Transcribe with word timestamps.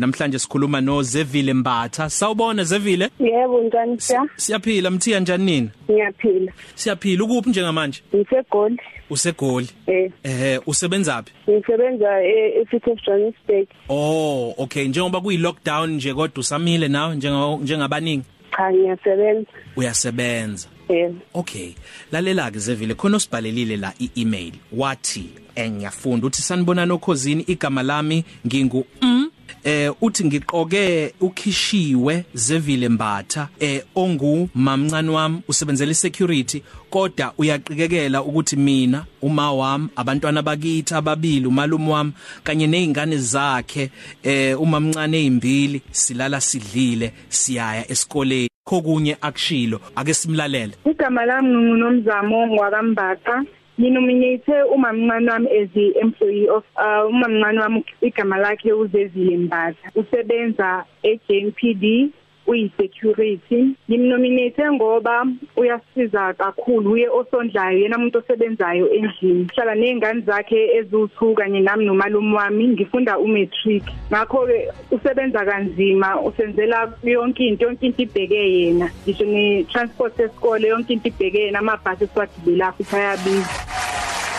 namhlanje 0.00 0.38
sikhuluma 0.38 0.80
no 0.80 1.02
Zevile 1.02 1.54
Mbatha. 1.54 2.10
Sawubona 2.10 2.64
Zevile? 2.64 3.10
Yebo 3.20 3.62
njani 3.62 4.00
siya? 4.00 4.26
siyaphila 4.36 4.90
mthiya 4.90 5.20
njani 5.20 5.44
nini 5.44 5.70
Ngiyaphila. 5.90 6.52
siyaphila 6.74 7.24
ukuphi 7.24 7.50
njengamanje? 7.50 8.02
Ngisegoli. 8.16 8.76
usegoli. 9.10 9.68
Eh, 9.86 10.10
eh 10.22 10.60
usebenzaphi 10.66 11.32
ngisebenza 11.50 12.22
e- 12.24 12.60
eCity 12.62 12.90
of 12.90 12.98
Johannesburg. 13.06 13.66
oh 13.88 14.54
okay. 14.58 14.88
Njengoba 14.88 15.20
kuyi 15.20 15.36
lockdown 15.38 15.90
nje 15.90 16.14
kodwa 16.14 16.40
usamile 16.40 16.88
nawe 16.88 17.16
njenga 17.16 17.56
njengabaningi? 17.56 18.24
Cha 18.56 18.72
ngiyasebenza. 18.72 19.50
uyasebenza. 19.76 20.68
Eh, 20.88 21.10
Okay. 21.34 21.72
Lalela 22.12 22.50
ke 22.50 22.58
Zevile 22.58 22.94
khona 22.94 23.16
usibhalelile 23.16 23.76
la 23.76 23.92
i-email. 24.00 24.52
Wathi 24.72 25.30
engiyafunda 25.54 26.26
uthi 26.26 26.42
sanibona 26.42 26.86
nokhosini 26.86 27.42
igama 27.46 27.82
lami 27.82 28.24
ngingu 28.46 28.86
mm 29.02 29.29
eh 29.64 29.92
uthi 30.00 30.24
ngiqoke 30.24 31.14
ukhishiwe 31.20 32.24
Zevile 32.34 32.88
Mbatha 32.88 33.48
eh 33.60 33.82
ongu 33.94 34.48
mamncane 34.54 35.10
wami 35.10 35.42
usebenzela 35.48 35.94
security 35.94 36.62
kodwa 36.90 37.32
uyaqikekela 37.38 38.22
ukuthi 38.22 38.56
mina 38.56 39.04
uma 39.22 39.52
wami 39.52 39.88
abantwana 39.96 40.42
bakithi 40.42 40.94
ababili 40.94 41.46
umalume 41.46 41.90
wami 41.90 42.12
kanye 42.44 42.66
nezingane 42.66 43.18
zakhe 43.18 43.90
eh 44.22 44.60
umamncane 44.60 45.26
ezimbili 45.40 45.82
silala 45.92 46.40
sidlile 46.40 47.12
siyaya 47.28 47.90
esikoleni 47.90 48.48
kokunye 48.64 49.16
akushilo 49.20 49.80
ake 49.96 50.14
simlalele 50.14 50.74
Igama 50.90 51.24
lami 51.26 51.56
ngunomzamo 51.56 52.46
ngwakambaqa. 52.46 53.44
Nginominate 53.80 54.62
umamncane 54.74 55.30
wami 55.30 55.48
as 55.58 55.68
the 55.72 55.98
employee 56.02 56.48
of 56.48 56.64
uh, 56.76 57.08
umamncane 57.08 57.60
wami 57.60 57.84
igama 58.02 58.36
lakhe 58.36 58.72
uzezile 58.72 59.36
Mbatha. 59.36 59.90
Usebenza 59.94 60.84
eJNPD 61.02 62.12
uyi-security 62.46 63.74
ngimnominate 63.90 64.70
ngoba 64.72 65.26
uyasiza 65.56 66.32
kakhulu 66.34 66.92
uye 66.92 67.08
osondlayo 67.08 67.78
yena 67.78 67.96
umuntu 67.96 68.18
osebenzayo 68.18 68.92
endlini. 68.92 69.46
Hlala 69.54 69.74
nezingane 69.74 70.20
zakhe 70.20 70.80
eziwu2 70.80 71.34
kanye 71.34 71.60
nami 71.60 71.84
nomalume 71.84 72.36
wami 72.36 72.68
ngifunda 72.68 73.18
umatric. 73.18 73.84
Ngakho 74.10 74.46
ke 74.46 74.68
usebenza 74.90 75.44
kanzima 75.44 76.20
usenzela 76.20 76.92
yonke 77.02 77.46
into 77.46 77.64
yonke 77.64 77.86
into 77.86 78.02
ibheke 78.02 78.52
yena. 78.52 78.90
Ngisho 79.06 79.24
ne 79.24 79.64
transport 79.64 80.18
esikole 80.20 80.68
yonke 80.68 80.92
into 80.92 81.08
ibheke 81.08 81.38
yena 81.38 81.58
amabhasi 81.58 82.04
esiwagibela 82.04 82.72
futhi 82.72 82.96
ayabiza. 82.96 83.69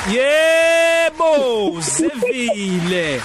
Yebo 0.09 1.79
Zevile. 1.81 3.21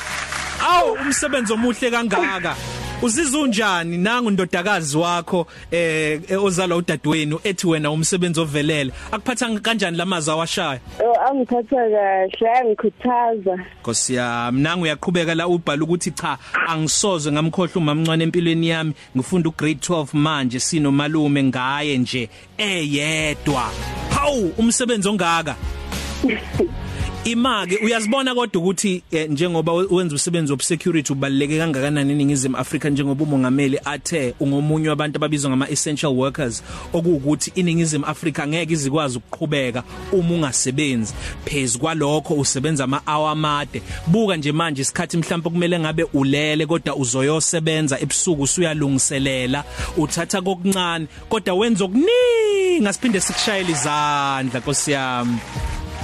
Awu 0.69 0.93
umsebenzi 0.93 1.53
omuhle 1.53 1.91
kangaka. 1.91 2.57
Uzizwa 3.03 3.41
unjani? 3.41 3.99
Nangu 3.99 4.31
ndodakazi 4.31 4.97
wakho 4.99 5.47
eh 5.71 6.21
eh, 6.29 6.45
ozalwa 6.45 6.77
udadewenu 6.79 7.41
ethi 7.45 7.67
wena 7.67 7.91
umsebenzi 7.91 8.41
ovelele. 8.41 8.93
Akuphatha 9.13 9.61
kanjani 9.61 9.97
lamazwi 9.97 10.33
awashaya 10.33 10.81
oh, 11.01 11.21
angiphatha 11.31 11.77
kahle, 11.77 12.59
angikhuthaza. 12.61 13.59
Nkosi 13.81 14.15
yami 14.15 14.61
nangu 14.61 14.83
uyaqhubeka 14.83 15.35
la 15.35 15.49
ubhala 15.49 15.85
ukuthi 15.85 16.11
cha 16.11 16.39
angisoze 16.69 17.33
ngamkhohlwa 17.33 17.77
umamncane 17.77 18.25
empilweni 18.25 18.69
yami 18.69 18.93
ngifunda 19.17 19.49
ugrade 19.49 19.81
12 19.89 20.07
manje 20.13 20.61
sinomalume 20.61 21.43
ngaye 21.43 21.99
nje 21.99 22.29
eyedwa. 22.59 23.71
Hawu 24.15 24.53
umsebenzi 24.59 25.09
ongaka. 25.09 25.57
imake 27.27 27.77
uyazibona 27.77 28.35
kodwa 28.35 28.63
ukuthi 28.63 29.03
eh, 29.11 29.31
njengoba 29.31 29.73
wenza 29.73 30.15
umsebenzi 30.15 30.53
of 30.53 30.63
security 30.63 31.13
ubaluleke 31.13 31.59
kangakanani 31.59 32.13
eningizimu 32.13 32.57
Afrika 32.57 32.91
njengoba 32.91 33.25
umongameli 33.25 33.81
athe 33.85 34.35
ungomunye 34.41 34.89
wabantu 34.89 35.17
ababizwa 35.17 35.51
ngama 35.51 35.71
essential 35.71 36.13
workers 36.13 36.63
okuwukuthi 36.93 37.53
iningizimu 37.55 38.07
Afrika 38.07 38.47
ngeke 38.47 38.73
izikwazi 38.73 39.19
ukuqhubeka 39.19 39.83
uma 40.13 40.35
ungasebenzi. 40.35 41.15
Phezulu 41.45 41.81
kwalokho 41.81 42.35
usebenza 42.35 42.85
ama 42.85 43.03
hour 43.07 43.31
amade. 43.31 43.83
Buka 44.07 44.37
nje 44.37 44.53
manje 44.53 44.83
isikhathi 44.83 45.17
mhlawumbe 45.17 45.51
kumele 45.51 45.79
ngabe 45.79 46.07
ulele 46.15 46.67
kodwa 46.67 46.97
uzoyosebenza 46.97 48.01
ebusuku 48.01 48.43
usuyalungiselela. 48.43 49.65
Uthatha 49.97 50.43
kokuncane 50.43 51.07
kodwa 51.29 51.55
wenza 51.55 51.85
okuningi 51.85 52.81
ngasiphinde 52.83 53.21
sikushayela 53.21 53.71
izandla 53.71 54.61
Nkosi 54.61 54.93
yami. 54.93 55.39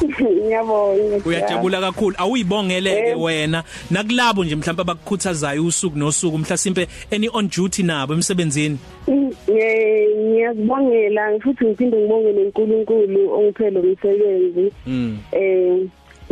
Ngiyabonga. 0.42 1.20
uyajabula 1.26 1.80
kakhulu 1.80 2.16
awuyibongeleke 2.18 3.14
wena 3.14 3.64
nakulabo 3.90 4.44
nje 4.44 4.56
mhlawumbe 4.56 4.82
abakukhuthazayo 4.82 5.64
usuku 5.64 5.98
nosuku 5.98 6.38
mhlasimpe 6.38 6.88
any 7.12 7.28
on 7.32 7.48
duty 7.48 7.82
nabo 7.82 8.14
emsebenzini 8.14 8.78
Eh, 9.08 10.08
ngiyakubongela 10.18 11.40
futhi 11.40 11.64
ngiphinde 11.64 11.96
ngibongele 11.96 12.42
uNkulunkulu 12.42 13.32
ongiphele 13.34 13.80
umsebenzi. 13.80 14.72
mm 14.86 15.18
Eh 15.32 15.78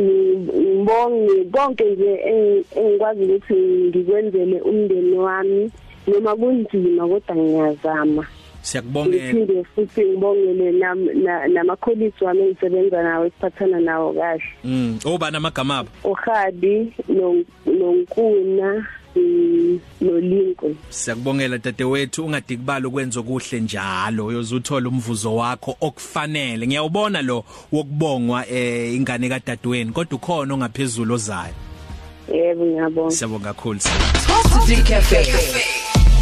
ngibonge 0.01 1.45
konke 1.53 1.85
nje 1.85 2.15
engi- 2.31 2.65
engikwazi 2.77 3.25
ukuthi 3.25 3.55
ngikwenzele 3.55 4.61
umndeni 4.61 5.17
wami 5.19 5.71
noma 6.07 6.37
kunzima 6.37 7.09
kodwa 7.09 7.37
ngiyazama. 7.37 8.27
Siyakubongela 8.63 9.33
ngiphinde 9.33 9.65
futhi 9.75 10.01
ngibongele 10.05 10.73
nam- 10.73 11.23
na- 11.25 11.49
namakholisi 11.49 12.25
wami 12.25 12.41
engisebenza 12.43 13.03
nawo 13.03 13.27
esiphathana 13.27 13.81
nawo 13.81 14.13
kahle. 14.13 14.43
Mm 14.65 14.99
oba 15.05 15.31
namagama 15.31 15.79
abo? 15.79 15.89
uHadi 16.05 16.93
no- 17.09 17.45
nonkuna 17.67 18.87
mm, 19.17 19.81
nolinko. 20.01 20.71
Siyakubongela 20.91 21.59
dadewethu 21.59 22.25
ungadikubala 22.25 22.89
ukwenza 22.89 23.21
okuhle 23.21 23.61
njalo. 23.61 24.27
Uyozuthola 24.27 24.89
umvuzo 24.89 25.37
wakho 25.37 25.77
okufanele. 25.81 26.67
Ngiyawubona 26.67 27.23
lo 27.23 27.45
wokubongwa 27.73 28.49
eh 28.49 28.95
ingane 28.95 29.29
kadadewenu 29.29 29.93
kodwa 29.93 30.17
ukhona 30.17 30.55
ongaphezulu 30.55 31.15
ozayo. 31.15 31.55
Yebo 32.35 32.65
ngiyabonga. 32.67 33.11
Siyabonga 33.11 33.53
kakhulu 33.55 33.81
Positive 34.29 34.83
Cafe. 34.83 35.90